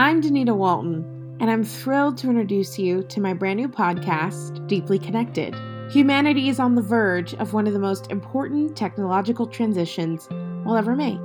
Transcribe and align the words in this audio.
I'm 0.00 0.22
Danita 0.22 0.56
Walton, 0.56 1.36
and 1.40 1.50
I'm 1.50 1.62
thrilled 1.62 2.16
to 2.18 2.30
introduce 2.30 2.78
you 2.78 3.02
to 3.02 3.20
my 3.20 3.34
brand 3.34 3.58
new 3.58 3.68
podcast, 3.68 4.66
Deeply 4.66 4.98
Connected. 4.98 5.54
Humanity 5.90 6.48
is 6.48 6.58
on 6.58 6.74
the 6.74 6.80
verge 6.80 7.34
of 7.34 7.52
one 7.52 7.66
of 7.66 7.74
the 7.74 7.78
most 7.78 8.10
important 8.10 8.74
technological 8.74 9.46
transitions 9.46 10.26
we'll 10.64 10.78
ever 10.78 10.96
make, 10.96 11.20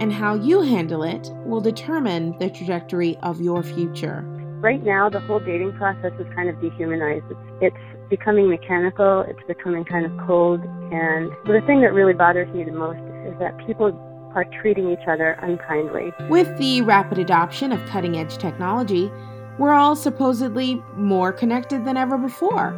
and 0.00 0.12
how 0.12 0.36
you 0.36 0.60
handle 0.60 1.02
it 1.02 1.28
will 1.44 1.60
determine 1.60 2.38
the 2.38 2.48
trajectory 2.48 3.16
of 3.24 3.40
your 3.40 3.64
future. 3.64 4.22
Right 4.60 4.84
now, 4.84 5.10
the 5.10 5.18
whole 5.18 5.40
dating 5.40 5.72
process 5.72 6.12
is 6.20 6.26
kind 6.36 6.48
of 6.48 6.60
dehumanized. 6.60 7.24
It's, 7.60 7.76
becoming 8.08 8.48
mechanical, 8.48 9.22
it's 9.28 9.42
becoming 9.48 9.84
kind 9.84 10.06
of 10.06 10.12
cold, 10.24 10.60
and 10.62 11.32
the 11.46 11.60
thing 11.66 11.80
that 11.80 11.92
really 11.92 12.14
bothers 12.14 12.48
me 12.54 12.62
the 12.62 12.70
most 12.70 13.00
is 13.26 13.36
that 13.40 13.58
people 13.66 13.90
are 14.34 14.44
treating 14.60 14.90
each 14.90 15.06
other 15.06 15.38
unkindly. 15.42 16.12
With 16.28 16.56
the 16.58 16.82
rapid 16.82 17.18
adoption 17.18 17.72
of 17.72 17.84
cutting 17.86 18.16
edge 18.16 18.38
technology, 18.38 19.10
we're 19.58 19.72
all 19.72 19.96
supposedly 19.96 20.82
more 20.94 21.32
connected 21.32 21.84
than 21.84 21.96
ever 21.96 22.16
before. 22.18 22.74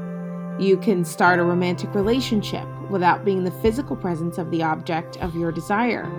You 0.58 0.76
can 0.76 1.04
start 1.04 1.38
a 1.38 1.44
romantic 1.44 1.94
relationship 1.94 2.66
without 2.90 3.24
being 3.24 3.44
the 3.44 3.50
physical 3.50 3.96
presence 3.96 4.38
of 4.38 4.50
the 4.50 4.62
object 4.62 5.16
of 5.18 5.34
your 5.34 5.52
desire. 5.52 6.10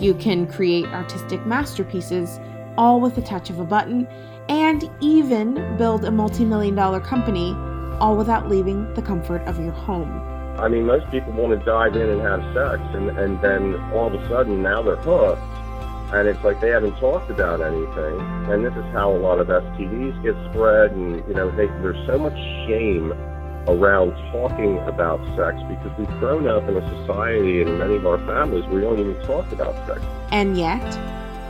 You 0.00 0.14
can 0.14 0.46
create 0.46 0.86
artistic 0.86 1.44
masterpieces 1.46 2.38
all 2.76 3.00
with 3.00 3.14
the 3.14 3.22
touch 3.22 3.50
of 3.50 3.58
a 3.58 3.64
button, 3.64 4.06
and 4.48 4.90
even 5.00 5.76
build 5.76 6.04
a 6.04 6.10
multi 6.10 6.44
million 6.44 6.74
dollar 6.74 7.00
company 7.00 7.54
all 8.00 8.16
without 8.16 8.48
leaving 8.48 8.92
the 8.94 9.02
comfort 9.02 9.42
of 9.42 9.58
your 9.58 9.72
home. 9.72 10.10
I 10.58 10.68
mean, 10.68 10.86
most 10.86 11.10
people 11.10 11.32
want 11.32 11.58
to 11.58 11.64
dive 11.64 11.96
in 11.96 12.08
and 12.08 12.20
have 12.20 12.40
sex, 12.54 12.82
and, 12.94 13.10
and 13.18 13.40
then 13.40 13.74
all 13.92 14.06
of 14.06 14.14
a 14.14 14.28
sudden 14.28 14.62
now 14.62 14.82
they're 14.82 14.96
hooked. 14.96 15.42
And 16.12 16.28
it's 16.28 16.44
like 16.44 16.60
they 16.60 16.68
haven't 16.68 16.98
talked 16.98 17.30
about 17.30 17.62
anything. 17.62 18.20
And 18.50 18.66
this 18.66 18.74
is 18.74 18.84
how 18.92 19.12
a 19.12 19.16
lot 19.16 19.40
of 19.40 19.46
STDs 19.46 20.22
get 20.22 20.34
spread. 20.50 20.92
And, 20.92 21.26
you 21.26 21.32
know, 21.32 21.50
they, 21.50 21.66
there's 21.80 22.06
so 22.06 22.18
much 22.18 22.36
shame 22.66 23.12
around 23.66 24.12
talking 24.30 24.78
about 24.80 25.20
sex 25.36 25.56
because 25.68 25.96
we've 25.98 26.18
grown 26.18 26.46
up 26.46 26.68
in 26.68 26.76
a 26.76 27.00
society 27.00 27.62
and 27.62 27.78
many 27.78 27.96
of 27.96 28.06
our 28.06 28.18
families 28.18 28.66
we 28.66 28.82
don't 28.82 28.98
even 28.98 29.18
talk 29.22 29.50
about 29.52 29.74
sex. 29.86 30.02
And 30.32 30.58
yet, 30.58 30.82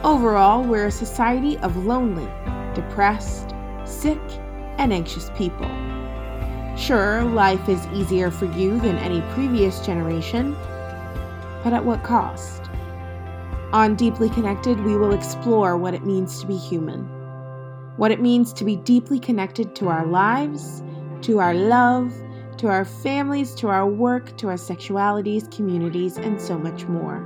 overall, 0.05 0.63
we're 0.63 0.87
a 0.87 0.93
society 0.93 1.59
of 1.59 1.85
lonely, 1.85 2.29
depressed, 2.75 3.55
sick, 3.85 4.21
and 4.79 4.93
anxious 4.93 5.31
people. 5.37 5.67
Sure, 6.83 7.23
life 7.23 7.69
is 7.69 7.87
easier 7.95 8.29
for 8.29 8.47
you 8.47 8.81
than 8.81 8.99
any 8.99 9.21
previous 9.35 9.79
generation, 9.87 10.57
but 11.63 11.73
at 11.73 11.85
what 11.85 12.03
cost? 12.03 12.63
On 13.73 13.95
Deeply 13.95 14.29
Connected, 14.29 14.81
we 14.81 14.97
will 14.97 15.13
explore 15.13 15.77
what 15.77 15.95
it 15.95 16.05
means 16.05 16.41
to 16.41 16.47
be 16.49 16.57
human, 16.57 17.05
what 17.99 18.11
it 18.11 18.21
means 18.21 18.53
to 18.55 18.65
be 18.65 18.75
deeply 18.75 19.21
connected 19.21 19.77
to 19.77 19.87
our 19.87 20.05
lives, 20.05 20.83
to 21.21 21.39
our 21.39 21.55
love, 21.55 22.13
to 22.57 22.67
our 22.67 22.85
families, 22.85 23.55
to 23.55 23.69
our 23.69 23.87
work, 23.87 24.37
to 24.39 24.49
our 24.49 24.57
sexualities, 24.57 25.49
communities, 25.55 26.17
and 26.17 26.41
so 26.43 26.59
much 26.59 26.87
more. 26.87 27.23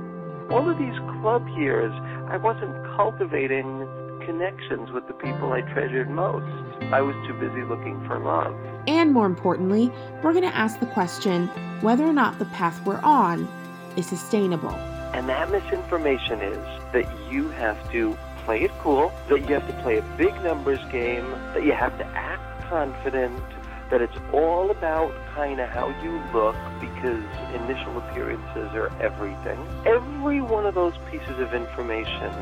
All 0.51 0.69
of 0.69 0.77
these 0.77 0.99
club 1.19 1.47
years, 1.57 1.91
I 2.29 2.37
wasn't 2.37 2.75
cultivating 2.95 3.87
connections 4.25 4.91
with 4.91 5.07
the 5.07 5.13
people 5.13 5.53
I 5.53 5.61
treasured 5.61 6.09
most. 6.09 6.45
I 6.91 7.01
was 7.01 7.15
too 7.27 7.33
busy 7.33 7.63
looking 7.63 8.05
for 8.07 8.19
love. 8.19 8.55
And 8.87 9.13
more 9.13 9.25
importantly, 9.25 9.91
we're 10.23 10.33
going 10.33 10.49
to 10.49 10.55
ask 10.55 10.79
the 10.79 10.85
question 10.87 11.47
whether 11.81 12.05
or 12.05 12.13
not 12.13 12.39
the 12.39 12.45
path 12.45 12.85
we're 12.85 13.01
on 13.01 13.47
is 13.95 14.07
sustainable. 14.07 14.71
And 15.13 15.27
that 15.29 15.51
misinformation 15.51 16.41
is 16.41 16.57
that 16.93 17.07
you 17.31 17.49
have 17.49 17.91
to 17.91 18.17
play 18.45 18.63
it 18.63 18.71
cool, 18.79 19.11
that 19.29 19.39
you 19.41 19.53
have 19.53 19.67
to 19.67 19.81
play 19.81 19.97
a 19.97 20.01
big 20.17 20.33
numbers 20.43 20.79
game, 20.91 21.29
that 21.53 21.63
you 21.63 21.73
have 21.73 21.97
to 21.97 22.05
act 22.05 22.63
confident, 22.65 23.43
that 23.89 24.01
it's 24.01 24.17
all 24.33 24.71
about 24.71 25.13
kind 25.33 25.59
of 25.59 25.69
how 25.69 25.87
you 26.03 26.21
look 26.33 26.55
because 26.79 27.23
initial 27.53 27.97
appearances 27.97 28.73
are 28.73 28.91
everything. 29.01 29.59
Every 29.85 30.41
one 30.41 30.65
of 30.65 30.75
those 30.75 30.93
pieces 31.09 31.39
of 31.39 31.53
information 31.53 32.33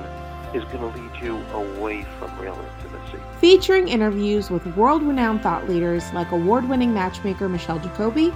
is 0.53 0.63
going 0.65 0.79
to 0.79 0.99
lead 0.99 1.21
you 1.21 1.37
away 1.53 2.05
from 2.19 2.37
real 2.39 2.53
intimacy. 2.53 3.19
Featuring 3.39 3.87
interviews 3.87 4.49
with 4.49 4.65
world 4.75 5.03
renowned 5.03 5.41
thought 5.41 5.67
leaders 5.67 6.11
like 6.13 6.31
award 6.31 6.67
winning 6.67 6.93
matchmaker 6.93 7.49
Michelle 7.49 7.79
Jacoby, 7.79 8.33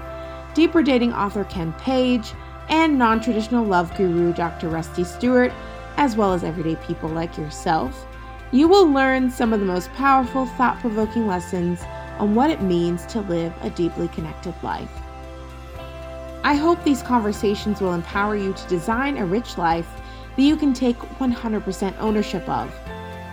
deeper 0.54 0.82
dating 0.82 1.14
author 1.14 1.44
Ken 1.46 1.74
Page, 1.74 2.34
and 2.70 2.98
non 2.98 3.20
traditional 3.20 3.66
love 3.66 3.96
guru 3.98 4.34
Dr. 4.34 4.70
Rusty 4.70 5.04
Stewart, 5.04 5.52
as 5.98 6.16
well 6.16 6.34
as 6.34 6.44
everyday 6.44 6.76
people 6.86 7.10
like 7.10 7.38
yourself, 7.38 8.06
you 8.52 8.68
will 8.68 8.90
learn 8.90 9.30
some 9.30 9.54
of 9.54 9.60
the 9.60 9.66
most 9.66 9.92
powerful, 9.94 10.46
thought 10.46 10.80
provoking 10.80 11.28
lessons 11.28 11.82
on 12.18 12.36
what 12.36 12.50
it 12.50 12.62
means 12.62 13.06
to 13.08 13.22
live 13.22 13.54
a 13.62 13.70
deeply 13.70 14.08
connected 14.10 14.54
life. 14.64 14.92
I 16.44 16.56
hope 16.56 16.84
these 16.84 17.04
conversations 17.04 17.82
will 17.82 17.94
empower 17.94 18.36
you 18.36 18.54
to 18.54 18.68
design 18.68 19.18
a 19.18 19.26
rich 19.26 19.58
life 19.58 19.88
that 20.40 20.46
you 20.46 20.56
can 20.56 20.74
take 20.74 20.96
100% 20.96 22.00
ownership 22.00 22.48
of. 22.48 22.74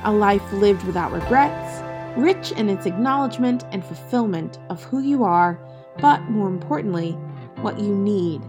A 0.02 0.12
life 0.12 0.42
lived 0.52 0.82
without 0.82 1.12
regrets, 1.12 1.80
rich 2.18 2.50
in 2.50 2.68
its 2.68 2.84
acknowledgement 2.84 3.62
and 3.70 3.84
fulfillment 3.84 4.58
of 4.70 4.82
who 4.82 4.98
you 4.98 5.22
are, 5.22 5.56
but 6.00 6.20
more 6.22 6.48
importantly, 6.48 7.12
what 7.60 7.78
you 7.78 7.94
need. 7.94 8.42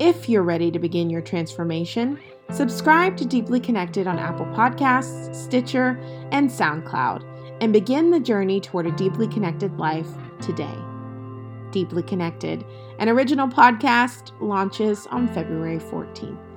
If 0.00 0.28
you're 0.28 0.42
ready 0.42 0.72
to 0.72 0.80
begin 0.80 1.08
your 1.08 1.20
transformation, 1.20 2.18
subscribe 2.50 3.16
to 3.18 3.24
Deeply 3.24 3.60
Connected 3.60 4.08
on 4.08 4.18
Apple 4.18 4.46
Podcasts, 4.46 5.32
Stitcher, 5.32 6.00
and 6.32 6.50
SoundCloud, 6.50 7.24
and 7.60 7.72
begin 7.72 8.10
the 8.10 8.18
journey 8.18 8.60
toward 8.60 8.86
a 8.86 8.96
deeply 8.96 9.28
connected 9.28 9.78
life 9.78 10.08
today. 10.42 10.78
Deeply 11.70 12.02
Connected, 12.02 12.64
an 12.98 13.08
original 13.08 13.46
podcast, 13.46 14.32
launches 14.40 15.06
on 15.12 15.32
February 15.32 15.78
14th. 15.78 16.49